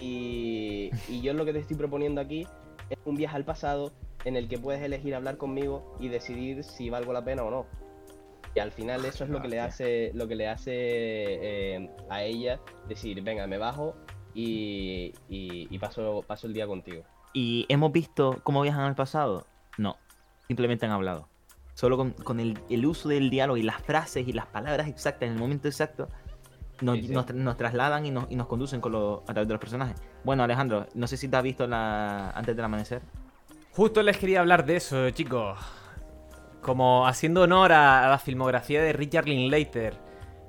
[0.01, 2.47] y, y yo lo que te estoy proponiendo aquí
[2.91, 3.93] es un viaje al pasado
[4.25, 7.67] en el que puedes elegir hablar conmigo y decidir si valgo la pena o no.
[8.55, 12.25] Y al final eso es lo que le hace, lo que le hace eh, a
[12.25, 13.95] ella decir, venga, me bajo
[14.35, 17.03] y, y- y paso, paso el día contigo.
[17.33, 19.47] ¿Y hemos visto cómo viajan al pasado?
[19.77, 19.97] No,
[20.47, 21.29] simplemente han hablado.
[21.75, 25.29] Solo con, con el, el uso del diálogo y las frases y las palabras exactas
[25.29, 26.09] en el momento exacto
[26.81, 27.13] nos, Sí, sí.
[27.13, 29.61] nos tra- nos trasladan y nos, y nos conducen con lo- a través de los
[29.61, 29.97] personajes.
[30.25, 33.03] Bueno, Alejandro, no sé si te has visto la, antes del amanecer.
[33.73, 35.59] Justo les quería hablar de eso, chicos.
[36.63, 39.95] Como haciendo honor a, a la filmografía de Richard Linklater.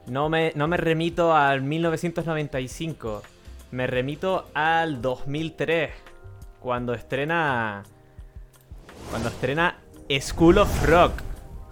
[0.08, 3.22] No me, no me remito al 1995.
[3.72, 5.92] Me remito al 2003.
[6.60, 7.84] Cuando estrena.
[9.10, 9.80] Cuando estrena
[10.20, 11.14] School of Rock.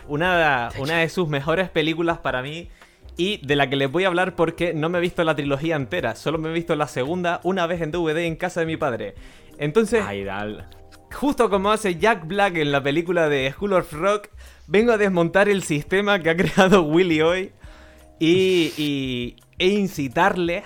[0.08, 2.70] Una, una de sus mejores películas para mí.
[3.18, 5.76] Y de la que les voy a hablar porque no me he visto la trilogía
[5.76, 6.16] entera.
[6.16, 9.16] Solo me he visto la segunda una vez en DVD en casa de mi padre.
[9.58, 10.04] Entonces.
[10.06, 10.70] Ay, dal.
[11.12, 14.28] Justo como hace Jack Black en la película de School of Rock,
[14.68, 17.52] vengo a desmontar el sistema que ha creado Willy hoy
[18.20, 20.64] y, y- e incitarles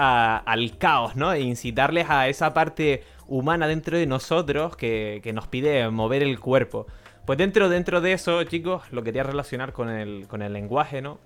[0.00, 1.32] al caos, ¿no?
[1.32, 6.40] E incitarles a esa parte humana dentro de nosotros que, que nos pide mover el
[6.40, 6.86] cuerpo.
[7.26, 11.18] Pues dentro, dentro de eso, chicos, lo quería relacionar con el, con el lenguaje, ¿no?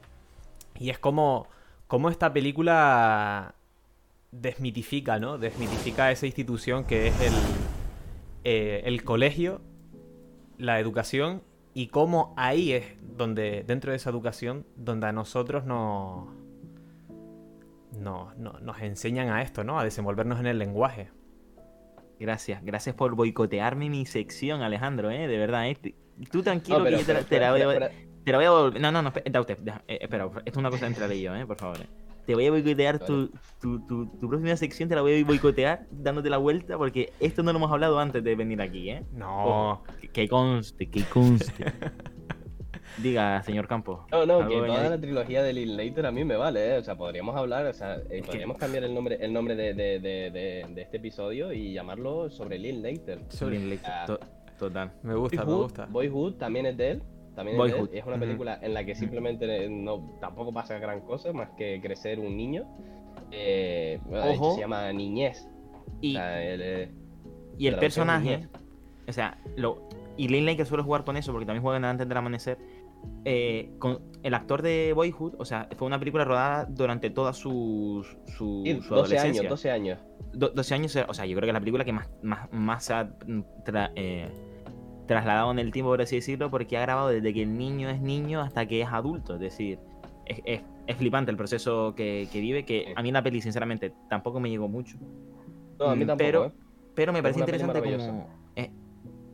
[0.78, 1.46] Y es como,
[1.86, 3.54] como esta película
[4.32, 5.38] desmitifica, ¿no?
[5.38, 7.32] Desmitifica esa institución que es el,
[8.44, 9.60] eh, el colegio,
[10.58, 12.84] la educación y cómo ahí es
[13.16, 16.28] donde, dentro de esa educación, donde a nosotros nos,
[17.96, 19.78] no, no- nos enseñan a esto, ¿no?
[19.78, 21.10] A desenvolvernos en el lenguaje.
[22.20, 25.26] Gracias, gracias por boicotearme mi sección, Alejandro, ¿eh?
[25.26, 25.76] De verdad, ¿eh?
[26.30, 27.66] Tú tranquilo No, pero- que yo te, la- pero- te la voy a...
[27.66, 28.80] pero- pero- Te la voy a volver.
[28.80, 31.34] No, no, no, espera, usted, deja, eh, espera, esto es una cosa entre y yo,
[31.36, 31.44] ¿eh?
[31.46, 31.78] Por favor.
[31.80, 31.86] eh.
[32.26, 33.28] Te voy a boicotear tu,
[33.60, 37.42] tu, tu, tu próxima sección, te la voy a boicotear dándote la vuelta porque esto
[37.42, 39.04] no lo hemos hablado antes de venir aquí, ¿eh?
[39.12, 39.44] No.
[39.44, 41.64] Ojo, que, que conste, que conste.
[42.98, 44.06] Diga, señor Campo.
[44.10, 44.90] No, no, ¿algo que toda añadir?
[44.90, 46.78] la trilogía de Linklater a mí me vale, ¿eh?
[46.78, 49.74] O sea, podríamos hablar, o sea, eh, que- podríamos cambiar el nombre, el nombre de,
[49.74, 53.20] de- de- de- de este episodio y llamarlo sobre Linklater.
[53.28, 54.04] Sobre- Bien, Lex- Ah.
[54.06, 54.20] to-
[54.58, 54.92] Total.
[55.02, 55.86] Me gusta, me gusta.
[55.86, 57.02] Boyhood también es de él.
[57.34, 61.00] También es, de él, es una película en la que simplemente no, tampoco pasa gran
[61.00, 62.64] cosa más que crecer un niño.
[63.32, 64.54] Eh, bueno, de hecho, Ojo.
[64.54, 65.48] se llama Niñez.
[65.88, 66.88] O Y, sea, él es-
[67.58, 68.46] y el personaje,
[69.08, 72.08] o sea, lo, y Lane que suele jugar con eso, porque también juega en Antes
[72.08, 72.58] del Amanecer,
[73.24, 78.04] eh, con el actor de Boyhood, o sea, fue una película rodada durante toda su,
[78.26, 79.40] su, Sí, su 12 adolescencia.
[79.42, 79.98] años, 12 años.
[80.32, 82.84] Do- 12 años, o sea, yo creo que es la película que más, más, más
[82.84, 84.28] se ha mm, tra- eh,
[85.06, 88.00] trasladado en el tiempo, por así decirlo, porque ha grabado desde que el niño es
[88.00, 89.34] niño hasta que es adulto.
[89.34, 89.78] Es decir,
[90.26, 93.94] es, es- es flipante el proceso que, que vive, que a mí la peli, sinceramente,
[94.10, 94.96] tampoco me llegó mucho.
[95.78, 96.52] No, a mí Mm, tampoco, pero- ¿eh?
[96.94, 98.28] Pero me parece interesante como...
[98.54, 98.70] eh,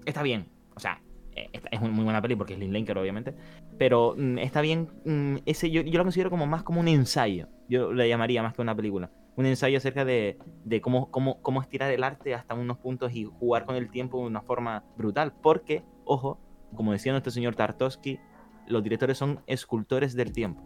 [0.07, 1.01] está bien, o sea,
[1.37, 3.35] eh, es una muy buena peli porque es Lynn Linker, obviamente.
[3.79, 7.49] Pero mm, está bien, mm, ese yo, yo lo considero como más como un ensayo.
[7.69, 9.11] Yo le llamaría más que una película.
[9.37, 13.25] un ensayo acerca de, de cómo, cómo, cómo estirar el arte hasta unos puntos y
[13.25, 15.33] jugar con el tiempo de una forma brutal.
[15.41, 16.39] Porque, ojo,
[16.75, 18.19] como decía nuestro señor Tartovsky,
[18.67, 20.63] los directores son escultores del tiempo.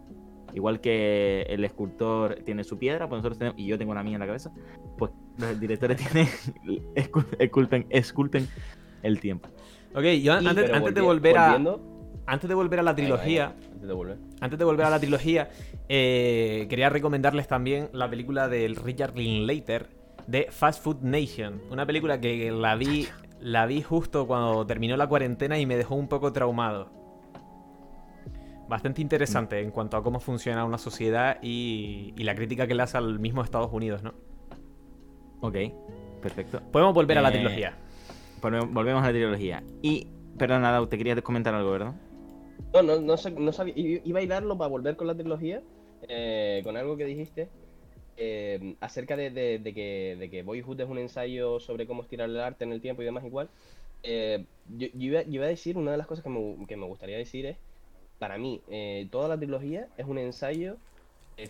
[0.55, 4.15] Igual que el escultor tiene su piedra, pues nosotros tenemos, y yo tengo la mía
[4.15, 4.53] en la cabeza,
[4.99, 6.27] pues los directores tienen,
[6.95, 8.47] escul- esculpen, esculpen
[9.03, 9.49] el tiempo.
[9.95, 11.55] Ok, yo Y, antes, de volver a.
[12.27, 13.55] Antes de volver a la trilogía.
[13.73, 14.19] antes de volver.
[14.41, 15.51] Antes de volver a la trilogía,
[15.89, 19.89] eh, quería recomendarles también la película del Richard Linklater
[20.27, 21.61] de Fast Food Nation.
[21.71, 23.07] Una película que la vi,
[23.41, 26.91] la vi justo cuando terminó la cuarentena y me dejó un poco traumado.
[28.69, 32.83] Bastante interesante en cuanto a cómo funciona una sociedad y, y la crítica que le
[32.83, 34.15] hace al mismo Estados Unidos, ¿no?
[35.43, 35.57] Ok,
[36.23, 36.63] perfecto.
[36.73, 37.77] Podemos volver a la Eh, trilogía.
[38.45, 39.63] Volve- Volvemos a la trilogía.
[39.81, 40.07] Y,
[40.39, 41.95] perdona, Dau, te quería comentar algo, ¿verdad?
[42.75, 43.73] No, no, no, sabía.
[43.77, 45.63] Iba a hilarlo para volver con la trilogía,
[46.09, 47.49] eh, con algo que dijiste,
[48.17, 52.29] eh, acerca de, de- de que, de que Boyhood es un ensayo sobre cómo estirar
[52.29, 53.49] el arte en el tiempo y demás igual.
[54.03, 54.45] Eh,
[54.77, 56.87] yo, yo iba, yo iba a decir, una de las cosas que me, que me
[56.87, 57.57] gustaría decir es,
[58.19, 58.61] para mí,
[59.11, 60.77] toda la trilogía es un ensayo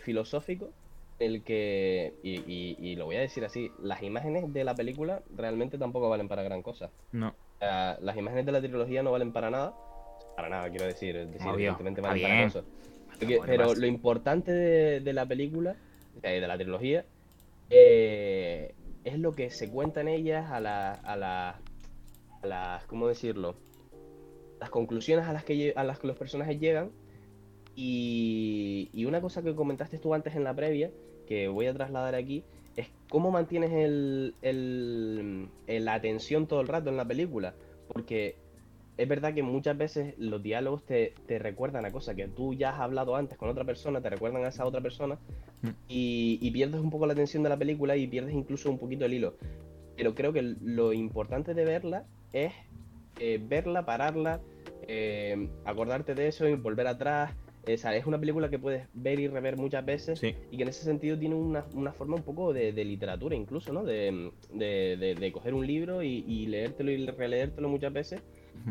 [0.01, 0.71] filosófico
[1.19, 5.23] el que, y, y- y lo voy a decir así, las imágenes de la película
[5.37, 6.91] realmente tampoco valen para gran cosa.
[7.13, 7.35] No.
[7.61, 9.75] Las imágenes de la trilogía no valen para nada.
[10.37, 11.17] Para nada, quiero decir.
[11.17, 12.65] Es decir, Obvio, evidentemente está valen para cosas.
[13.47, 15.77] Pero lo importante de, de la película,
[16.21, 17.05] de la trilogía,
[17.71, 18.75] eh,
[19.05, 21.61] es lo que se cuenta en ellas, a, la, a, la-
[22.43, 23.55] a las, ¿cómo decirlo?
[24.61, 26.91] Las conclusiones a las que, a las que los personajes llegan.
[27.77, 30.91] Y, y una cosa que comentaste tú antes en la previa,
[31.27, 32.45] que voy a trasladar aquí,
[32.77, 37.55] es cómo mantienes el, el- el- la atención todo el rato en la película.
[37.89, 38.37] Porque
[38.97, 42.71] es verdad que muchas veces los diálogos te, te recuerdan a cosas que tú ya
[42.71, 45.19] has hablado antes con otra persona, te recuerdan a esa otra persona
[45.63, 45.69] Mm.
[45.89, 49.07] y, y pierdes un poco la atención de la película y pierdes incluso un poquito
[49.07, 49.35] el hilo.
[49.97, 52.53] Pero creo que lo importante de verla es
[53.19, 54.41] eh, verla, pararla,
[54.87, 57.33] eh, acordarte de eso y volver atrás.
[57.73, 60.35] O sea, es una película que puedes ver y rever muchas veces Sí.
[60.51, 63.73] y que en ese sentido tiene una, una forma un poco de, de literatura incluso,
[63.73, 63.85] ¿no?
[63.85, 68.23] De, de- de- de coger un libro y, y leértelo y releértelo muchas veces.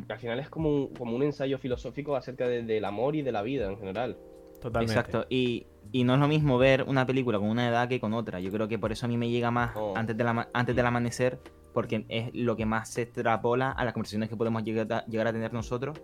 [0.07, 3.21] Que al final es como un, como un ensayo filosófico acerca de- del amor y
[3.21, 4.17] de la vida en general.
[4.61, 4.93] Totalmente.
[4.93, 5.25] Exacto.
[5.29, 8.39] Y, y no es lo mismo ver una película con una edad que con otra.
[8.39, 9.93] Yo creo que por eso a mí me llega más Oh.
[9.97, 11.37] antes, del ama- antes del amanecer,
[11.73, 15.27] porque es lo que más se extrapola a las conversaciones que podemos llegar a, llegar
[15.27, 15.99] a tener nosotros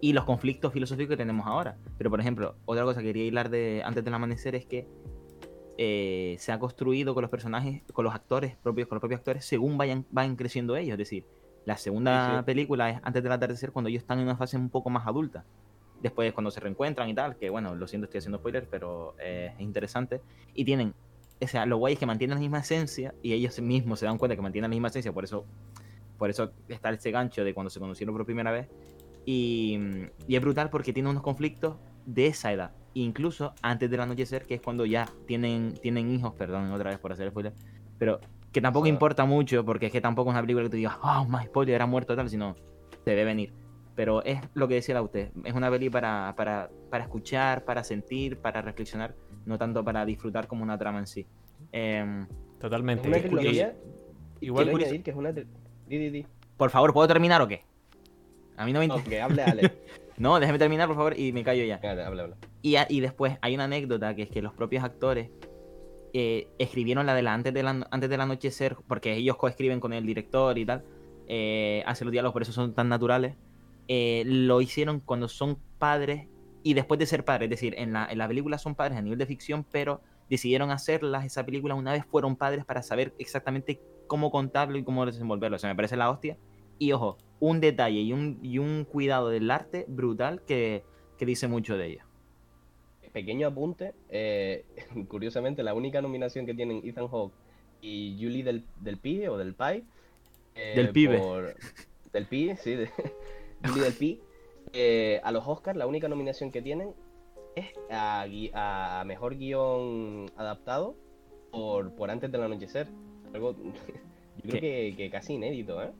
[0.00, 1.76] y los conflictos filosóficos que tenemos ahora.
[1.98, 4.86] Pero, por ejemplo, otra cosa que quería hilar de antes del amanecer es que
[5.78, 9.44] eh, se ha construido con los personajes, con los actores propios, con los propios actores,
[9.44, 10.92] según vayan, vayan creciendo ellos.
[10.92, 11.24] Es decir,
[11.64, 12.42] la segunda Sí, sí.
[12.44, 15.44] película es antes del atardecer, cuando ellos están en una fase un poco más adulta.
[16.02, 19.52] Después, cuando se reencuentran y tal, que bueno, lo siento, estoy haciendo spoilers, pero eh,
[19.54, 20.22] es interesante.
[20.54, 20.94] Y tienen,
[21.42, 24.16] o sea, lo guay es que mantienen la misma esencia y ellos mismos se dan
[24.16, 25.44] cuenta que mantienen la misma esencia, por eso,
[26.18, 28.68] por eso está ese gancho de cuando se conocieron por primera vez.
[29.32, 29.78] Y,
[30.26, 34.54] y es brutal porque tiene unos conflictos de esa edad, incluso antes del anochecer, que
[34.54, 37.52] es cuando ya tienen, tienen hijos, perdón otra vez por hacer spoiler,
[37.96, 38.18] pero
[38.50, 38.88] que tampoco Ah.
[38.88, 41.76] importa mucho porque es que tampoco es una película que tú digas, oh, my spoiler,
[41.76, 42.56] era muerto tal, sino
[43.04, 43.52] se debe venir.
[43.94, 47.84] Pero es lo que decía la usted, es una peli para, para, para escuchar, para
[47.84, 49.14] sentir, para reflexionar,
[49.46, 51.24] no tanto para disfrutar como una trama en sí.
[51.70, 52.26] Em,
[52.58, 53.02] Totalmente.
[53.02, 53.76] Es una Y- trilogía.
[54.40, 55.30] igual quiero curioso- añadir que es una.
[55.30, 55.46] tri-
[55.86, 56.26] Di, di, di.
[56.56, 57.62] por favor, ¿puedo terminar o qué?
[58.60, 59.24] A mí no me interesa.
[59.24, 59.72] hable.
[60.18, 61.80] No, déjame terminar, por favor, y me callo ya.
[61.82, 62.36] Habla, habla.
[62.60, 65.30] Y, después hay una anécdota que es que los propios actores
[66.12, 69.94] eh, escribieron la de la antes, de la antes del anochecer, porque ellos coescriben con
[69.94, 70.84] el director y tal,
[71.26, 73.34] eh, hacen los diálogos, por eso son tan naturales.
[73.88, 76.28] eh, lo hicieron cuando son padres
[76.62, 79.00] y después de ser padres, es decir, en la, en la película son padres a
[79.00, 83.80] nivel de ficción, pero decidieron hacerlas, esa película, una vez fueron padres para saber exactamente
[84.06, 85.56] cómo contarlo y cómo desenvolverlo.
[85.56, 86.36] O sea, me parece la hostia.
[86.78, 90.84] Y ojo, un detalle y un, y un cuidado del arte brutal que,
[91.18, 92.06] que dice mucho de ella.
[93.12, 93.92] Pequeño apunte.
[94.08, 94.64] eh,
[95.08, 97.34] curiosamente, la única nominación que tienen Ethan Hawke
[97.82, 99.84] y Julie del, del Pibe o del Pai.
[100.54, 101.18] eh, Del Pibe.
[101.18, 101.54] por-
[102.12, 102.74] Del Pibe, sí.
[102.76, 102.90] de-
[103.66, 104.20] Julie del Pi.
[104.72, 106.94] eh, a los Oscars, la única nominación que tienen
[107.56, 108.26] es a,
[109.00, 110.94] a mejor guion adaptado
[111.50, 112.86] por, por Antes del Anochecer.
[113.34, 113.56] Algo,
[114.44, 115.90] yo creo que, que casi inédito, ¿eh?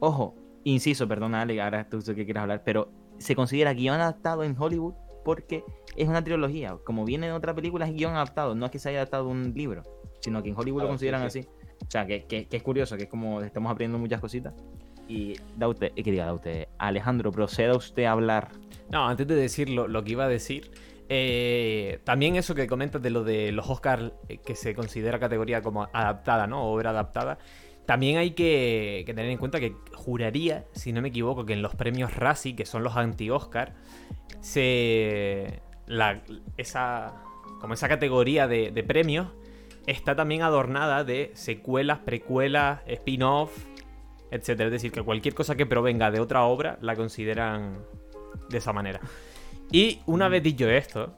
[0.00, 4.42] Ojo, inciso, perdona Ale, ahora tú sé que quieres hablar, pero se considera guion adaptado
[4.44, 5.64] en Hollywood porque
[5.96, 6.76] es una trilogía.
[6.84, 9.52] Como viene de otra película, es guion adaptado, no es que se haya adaptado un
[9.54, 9.82] libro,
[10.20, 11.38] sino que en Hollywood lo Claro, sí, consideran sí.
[11.40, 11.48] así.
[11.86, 14.54] O sea, que, que- que es curioso, que es como estamos aprendiendo muchas cositas.
[15.06, 18.48] Y da usted, eh, que diga, da usted, Alejandro, proceda usted a hablar.
[18.90, 20.70] No, antes de decir lo, lo que iba a decir,
[21.10, 25.60] Eh, también eso que comentas de lo de los Oscars, eh, que se considera categoría
[25.62, 26.64] como adaptada, ¿no?
[26.64, 27.36] Obra adaptada.
[27.86, 31.62] También hay que, que tener en cuenta que juraría, si no me equivoco, que en
[31.62, 33.74] los premios Razzie, que son los anti-Oscar,
[34.40, 35.60] se.
[35.86, 36.22] La,
[36.56, 37.22] esa.
[37.60, 39.28] Como esa categoría de, de premios
[39.86, 43.52] está también adornada de secuelas, precuelas, spin-off,
[44.30, 44.66] etcétera.
[44.66, 47.78] Es decir, que cualquier cosa que provenga de otra obra la consideran
[48.50, 49.00] de esa manera.
[49.70, 51.14] Y una vez dicho esto,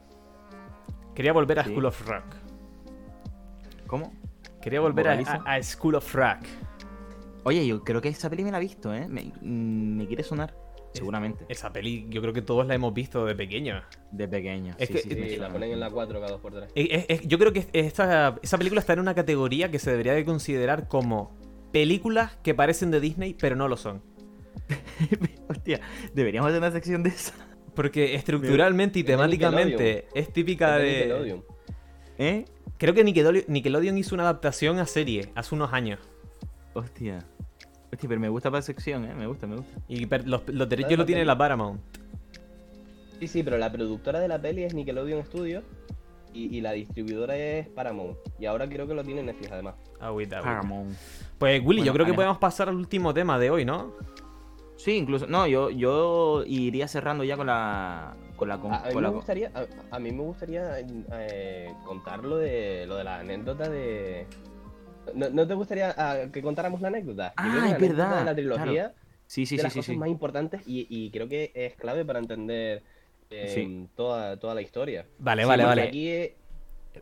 [1.14, 1.70] quería volver a Sí.
[1.70, 2.24] School of Rock.
[3.86, 4.12] ¿Cómo?
[4.66, 6.38] Quería volver a, a- a School of Rock.
[7.44, 9.06] Oye, yo creo que esa peli me la he visto, ¿eh?
[9.06, 10.56] Me, me quiere sonar.
[10.92, 11.44] Seguramente.
[11.48, 13.80] Esa peli yo creo que todos la hemos visto de pequeño.
[14.10, 14.74] De pequeño.
[14.76, 16.64] Es sí, que- sí, Sí, la ponen en la 4 cada 2x3.
[16.64, 19.92] Eh, eh, eh, yo creo que esta, esa película está en una categoría que se
[19.92, 21.32] debería de considerar como
[21.70, 24.02] películas que parecen de Disney pero no lo son.
[25.48, 25.80] Hostia,
[26.12, 27.34] deberíamos hacer una sección de esa.
[27.76, 31.40] Porque estructuralmente y temáticamente es típica de...
[32.18, 32.44] ¿Eh?
[32.78, 36.00] Creo que Nickelodeon, Nickelodeon hizo una adaptación a serie hace unos años.
[36.74, 37.24] Hostia.
[37.92, 39.14] Hostia, pero me gusta para sección, ¿eh?
[39.14, 39.80] Me gusta, me gusta.
[39.88, 41.80] Y los, los derechos lo tiene la Paramount.
[43.18, 45.64] Sí, sí, pero la productora de la peli es Nickelodeon Studios
[46.34, 48.18] y, y la distribuidora es Paramount.
[48.38, 49.76] Y ahora creo que lo tiene Netflix además.
[50.00, 50.42] Agüita, agüita.
[50.42, 50.94] Paramount.
[51.38, 53.94] Pues Willy, yo creo que podemos pasar al último tema de hoy, ¿no?
[54.76, 55.26] Sí, incluso.
[55.26, 58.14] No, yo, yo iría cerrando ya con la.
[58.36, 58.58] Con la.
[58.58, 62.36] Con, A, a mí me la gustaría, a, a mí me gustaría eh, contar lo
[62.38, 64.26] de, lo de la anécdota de...
[65.14, 67.28] ¿No, no te gustaría ah, que contáramos la anécdota?
[67.28, 68.94] Yo Ah, creo que la es anécdota verdad, de la trilogía
[69.26, 69.78] Sí, sí, de sí, las sí.
[69.80, 69.98] cosas sí.
[69.98, 72.82] más importantes y, y creo que es clave para entender
[73.30, 73.88] eh, Sí.
[73.96, 75.06] toda, toda la historia.
[75.18, 75.82] Vale, Sí, vale, vale.
[75.82, 76.36] Aquí, eh,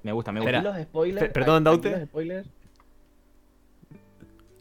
[0.03, 0.59] Me gusta, me gusta.
[0.59, 1.21] aquí los spoilers...
[1.21, 1.91] Per- perdón, Daute.
[1.91, 2.49] los spoilers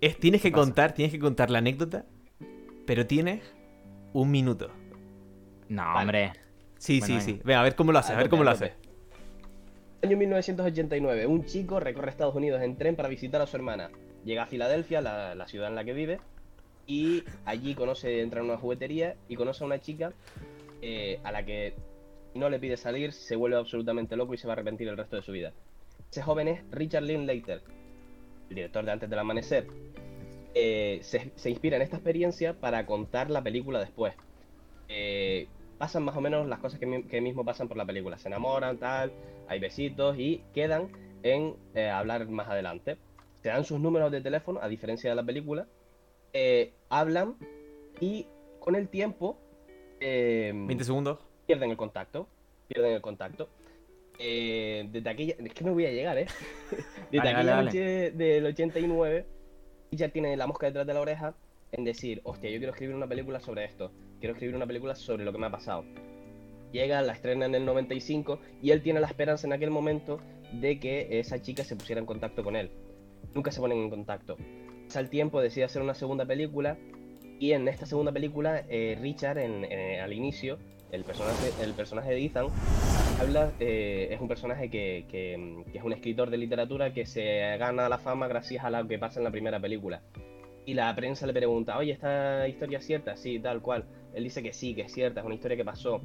[0.01, 2.05] Es, tienes que contar, tienes que contar la anécdota,
[2.85, 3.41] pero tienes
[4.13, 4.69] un minuto.
[5.69, 5.99] No, Vale.
[6.01, 6.33] hombre.
[6.83, 7.25] Sí, Bueno, sí, venga.
[7.25, 7.41] sí.
[7.45, 8.71] Venga, a ver cómo lo haces, a ver tope, cómo lo haces.
[10.03, 13.89] Año 1989, un chico recorre Estados Unidos en tren para visitar a su hermana.
[14.25, 16.19] Llega a Filadelfia, la, la ciudad en la que vive,
[16.85, 20.11] y allí conoce, entra en una juguetería y conoce a una chica
[20.81, 21.73] eh, a la que
[22.35, 25.15] no le pide salir, se vuelve absolutamente loco y se va a arrepentir el resto
[25.15, 25.53] de su vida.
[26.11, 27.61] Ese joven es Richard Linklater,
[28.49, 29.67] el director de Antes del Amanecer.
[30.53, 34.13] Eh, se, se inspira en esta experiencia para contar la película después.
[34.89, 35.47] Eh,
[35.83, 38.17] pasan más o menos las cosas que, mi- que mismo pasan por la película.
[38.17, 39.11] Se enamoran, tal,
[39.49, 40.87] hay besitos y quedan
[41.23, 42.95] en eh, hablar más adelante.
[43.41, 45.67] Se dan sus números de teléfono, a diferencia de la película.
[46.31, 47.35] eh, hablan
[47.99, 48.27] y
[48.61, 49.37] con el tiempo
[49.99, 51.19] eh, 20 segundos.
[51.47, 52.29] pierden el contacto.
[52.69, 53.49] Pierden el contacto.
[54.19, 55.35] Eh, desde aquella.
[55.37, 56.27] Es que no voy a llegar, ¿eh?
[57.11, 59.25] Desde Vale, aquella vale, noche del 89,
[59.91, 61.35] ya tiene la mosca detrás de la oreja
[61.73, 63.91] en decir, hostia, yo quiero escribir una película sobre esto.
[64.23, 65.83] Quiero escribir una película sobre lo que me ha pasado.
[66.71, 70.21] Llega, la estrena en el 95 y él tiene la esperanza en aquel momento
[70.53, 72.71] de que esa chica se pusiera en contacto con él.
[73.35, 74.37] Nunca se ponen en contacto.
[74.87, 76.77] Pasa el tiempo, decide hacer una segunda película
[77.37, 80.57] y en esta segunda película, eh, Richard, al inicio,
[80.93, 82.47] el personaje, el personaje de Ethan,
[83.19, 85.33] habla, eh, es un personaje que- que
[85.73, 89.19] es un escritor de literatura que se gana la fama gracias a lo que pasa
[89.19, 90.01] en la primera película.
[90.65, 93.17] Y la prensa le pregunta, oye, ¿esta historia es cierta?
[93.17, 93.83] Sí, tal cual.
[94.13, 96.01] Él dice que sí, que es cierta, es una historia que pasó.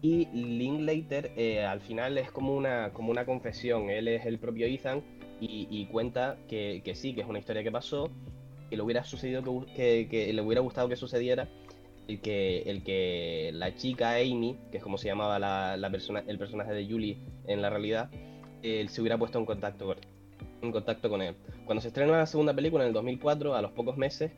[0.00, 3.90] Y Linklater eh, al final es como una, como una confesión.
[3.90, 5.02] Él es el propio Ethan
[5.40, 8.10] y, cuenta que, que sí, que es una historia que pasó,
[8.70, 9.42] que le hubiera sucedido
[9.74, 11.48] que, le hubiera gustado que sucediera,
[12.08, 16.24] el que, el que la chica Amy, que es como se llamaba la, la persona,
[16.26, 18.10] el personaje de Julie en la realidad,
[18.62, 19.96] se hubiera puesto en contacto con,
[20.62, 21.36] en contacto con él.
[21.64, 24.32] Cuando se estrena la segunda película en el 2004, a los pocos meses,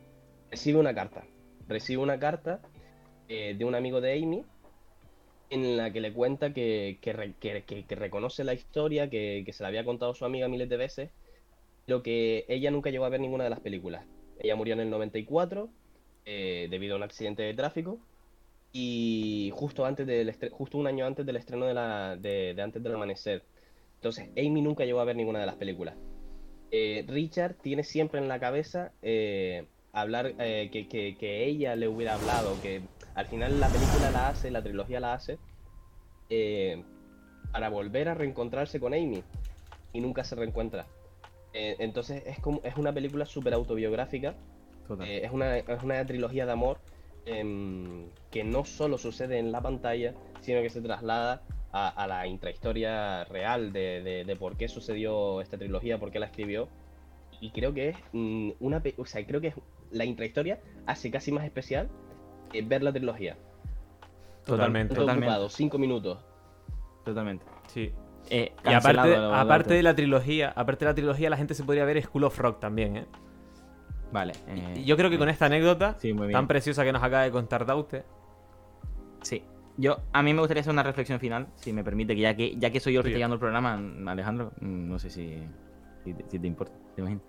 [0.51, 1.25] recibe una carta.
[1.69, 2.61] Recibe una carta
[3.31, 4.45] eh, de un amigo de Amy
[5.51, 9.85] en la que le cuenta que, que, que- reconoce la historia, que, se la había
[9.85, 11.11] contado su amiga miles de veces,
[11.87, 14.05] lo que ella nunca llegó a ver ninguna de las películas.
[14.41, 15.69] Ella murió en el 94
[16.25, 17.99] eh, debido a un accidente de tráfico
[18.73, 22.83] y justo antes del justo un año antes del estreno de, la, de, de Antes
[22.83, 23.43] del Amanecer.
[23.97, 25.95] Entonces, Amy nunca llegó a ver ninguna de las películas.
[26.71, 32.15] Eh, Richard tiene siempre en la cabeza eh, hablar que, que- que ella le hubiera
[32.15, 32.83] hablado, que
[33.21, 35.39] al final la película la hace, la trilogía la hace,
[36.31, 36.83] eh,
[37.53, 39.23] para volver a reencontrarse con Amy
[39.93, 40.87] y nunca se reencuentra.
[41.53, 44.35] Eh, entonces es como es una película súper autobiográfica,
[45.05, 46.79] eh, es, una, es una trilogía de amor
[47.27, 52.27] em, que no solo sucede en la pantalla, sino que se traslada a, a la
[52.27, 56.69] intrahistoria real de, de- de por qué sucedió esta trilogía, por qué la escribió.
[57.41, 59.55] Y creo que es mm, una, o sea, creo que es-
[59.91, 61.89] la intrahistoria hace casi más especial
[62.53, 63.37] eh, ver la trilogía.
[64.45, 64.95] Totalmente.
[64.95, 65.27] Todo Totalmente.
[65.31, 66.19] ocupado, cinco minutos.
[67.05, 67.45] totalmente.
[67.69, 67.93] Sí.
[68.31, 71.55] Eh, Y aparte, lo- lo aparte de la trilogía, aparte de la trilogía, la gente
[71.55, 73.07] se podría ver School of Rock también, ¿eh?
[74.13, 74.33] Vale.
[74.49, 77.31] eh, Y yo creo que con esta anécdota Sí, tan preciosa que nos acaba de
[77.31, 78.05] contar Daute,
[79.23, 79.43] Sí.
[79.77, 82.55] Yo, a mí me gustaría hacer una reflexión final, si me permite, que ya que,
[82.57, 83.81] ya que soy yo el está llevando el programa,
[84.11, 85.39] Alejandro, mm, no sé si,
[86.05, 87.21] si, te, si te importa, te imagino.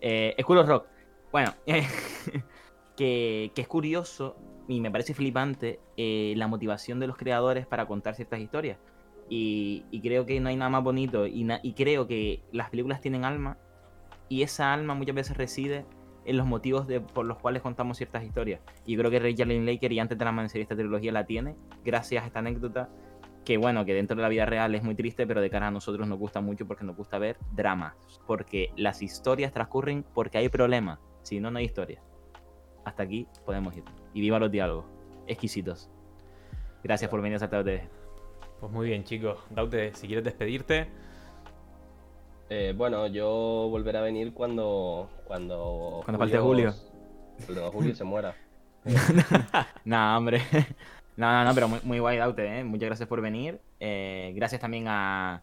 [0.00, 0.86] Eh, School of Rock.
[1.32, 1.52] Bueno,
[2.96, 4.36] que, que es curioso
[4.68, 8.78] y me parece flipante eh, la motivación de los creadores para contar ciertas historias.
[9.28, 11.26] Y, y creo que no hay nada más bonito.
[11.26, 13.56] Y, na- y creo que las películas tienen alma.
[14.28, 15.84] Y esa alma muchas veces reside
[16.24, 18.60] en los motivos de, por los cuales contamos ciertas historias.
[18.86, 22.24] Y creo que Rachel Linklater y antes de la amanecer esta trilogía la tiene, gracias
[22.24, 22.88] a esta anécdota.
[23.44, 25.70] Que bueno, que dentro de la vida real es muy triste, pero de cara a
[25.72, 27.94] nosotros nos gusta mucho porque nos gusta ver dramas.
[28.26, 31.00] Porque las historias transcurren porque hay problemas.
[31.22, 32.00] Si no, no hay historia.
[32.84, 33.84] Hasta aquí podemos ir.
[34.14, 34.84] Y viva los diálogos.
[35.26, 35.88] Exquisitos.
[36.82, 37.88] Gracias por venir a Saltado TV.
[38.60, 39.38] pues muy bien, chicos.
[39.50, 40.88] Daute, si quieres despedirte,
[42.50, 45.08] Eh, bueno, yo volveré a venir cuando.
[45.26, 46.74] Cuando, Cuando falte Julio.
[47.46, 48.34] Cuando Julio se muera.
[49.84, 50.42] Nah, hombre.
[51.16, 52.64] No, no, no, pero muy, muy guay, Daute, ¿eh?
[52.64, 53.60] Muchas gracias por venir.
[53.80, 55.42] Eh, gracias también a,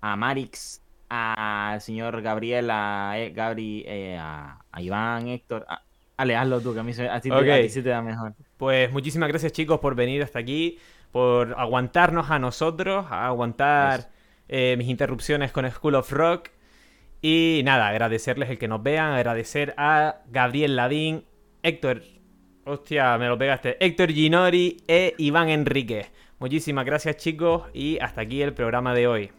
[0.00, 5.64] a Marix, al señor Gabriel, a eh, Gabri, eh, a, a Iván, Héctor.
[5.68, 5.82] A,
[6.18, 7.48] Ale, hazlo tú, que a mí se, a ti, te- Ok.
[7.48, 8.34] a ti sí te da mejor.
[8.58, 10.78] pues muchísimas gracias, chicos, por venir hasta aquí,
[11.12, 14.10] por aguantarnos a nosotros, a aguantar
[14.48, 16.50] eh, mis interrupciones con School of Rock.
[17.22, 21.24] Y nada, agradecerles el que nos vean, agradecer a Gabriel Ladín,
[21.62, 22.02] Héctor,
[22.64, 26.12] hostia, me lo pegaste, Héctor Ginori e Iván Enríquez.
[26.38, 29.30] Muchísimas gracias chicos y hasta aquí el programa de hoy.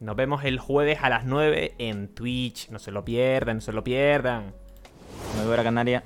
[0.00, 3.72] Nos vemos el jueves a las 9 en Twitch, no se lo pierdan, no se
[3.72, 4.52] lo pierdan.
[5.36, 6.02] Me voy a Canaria.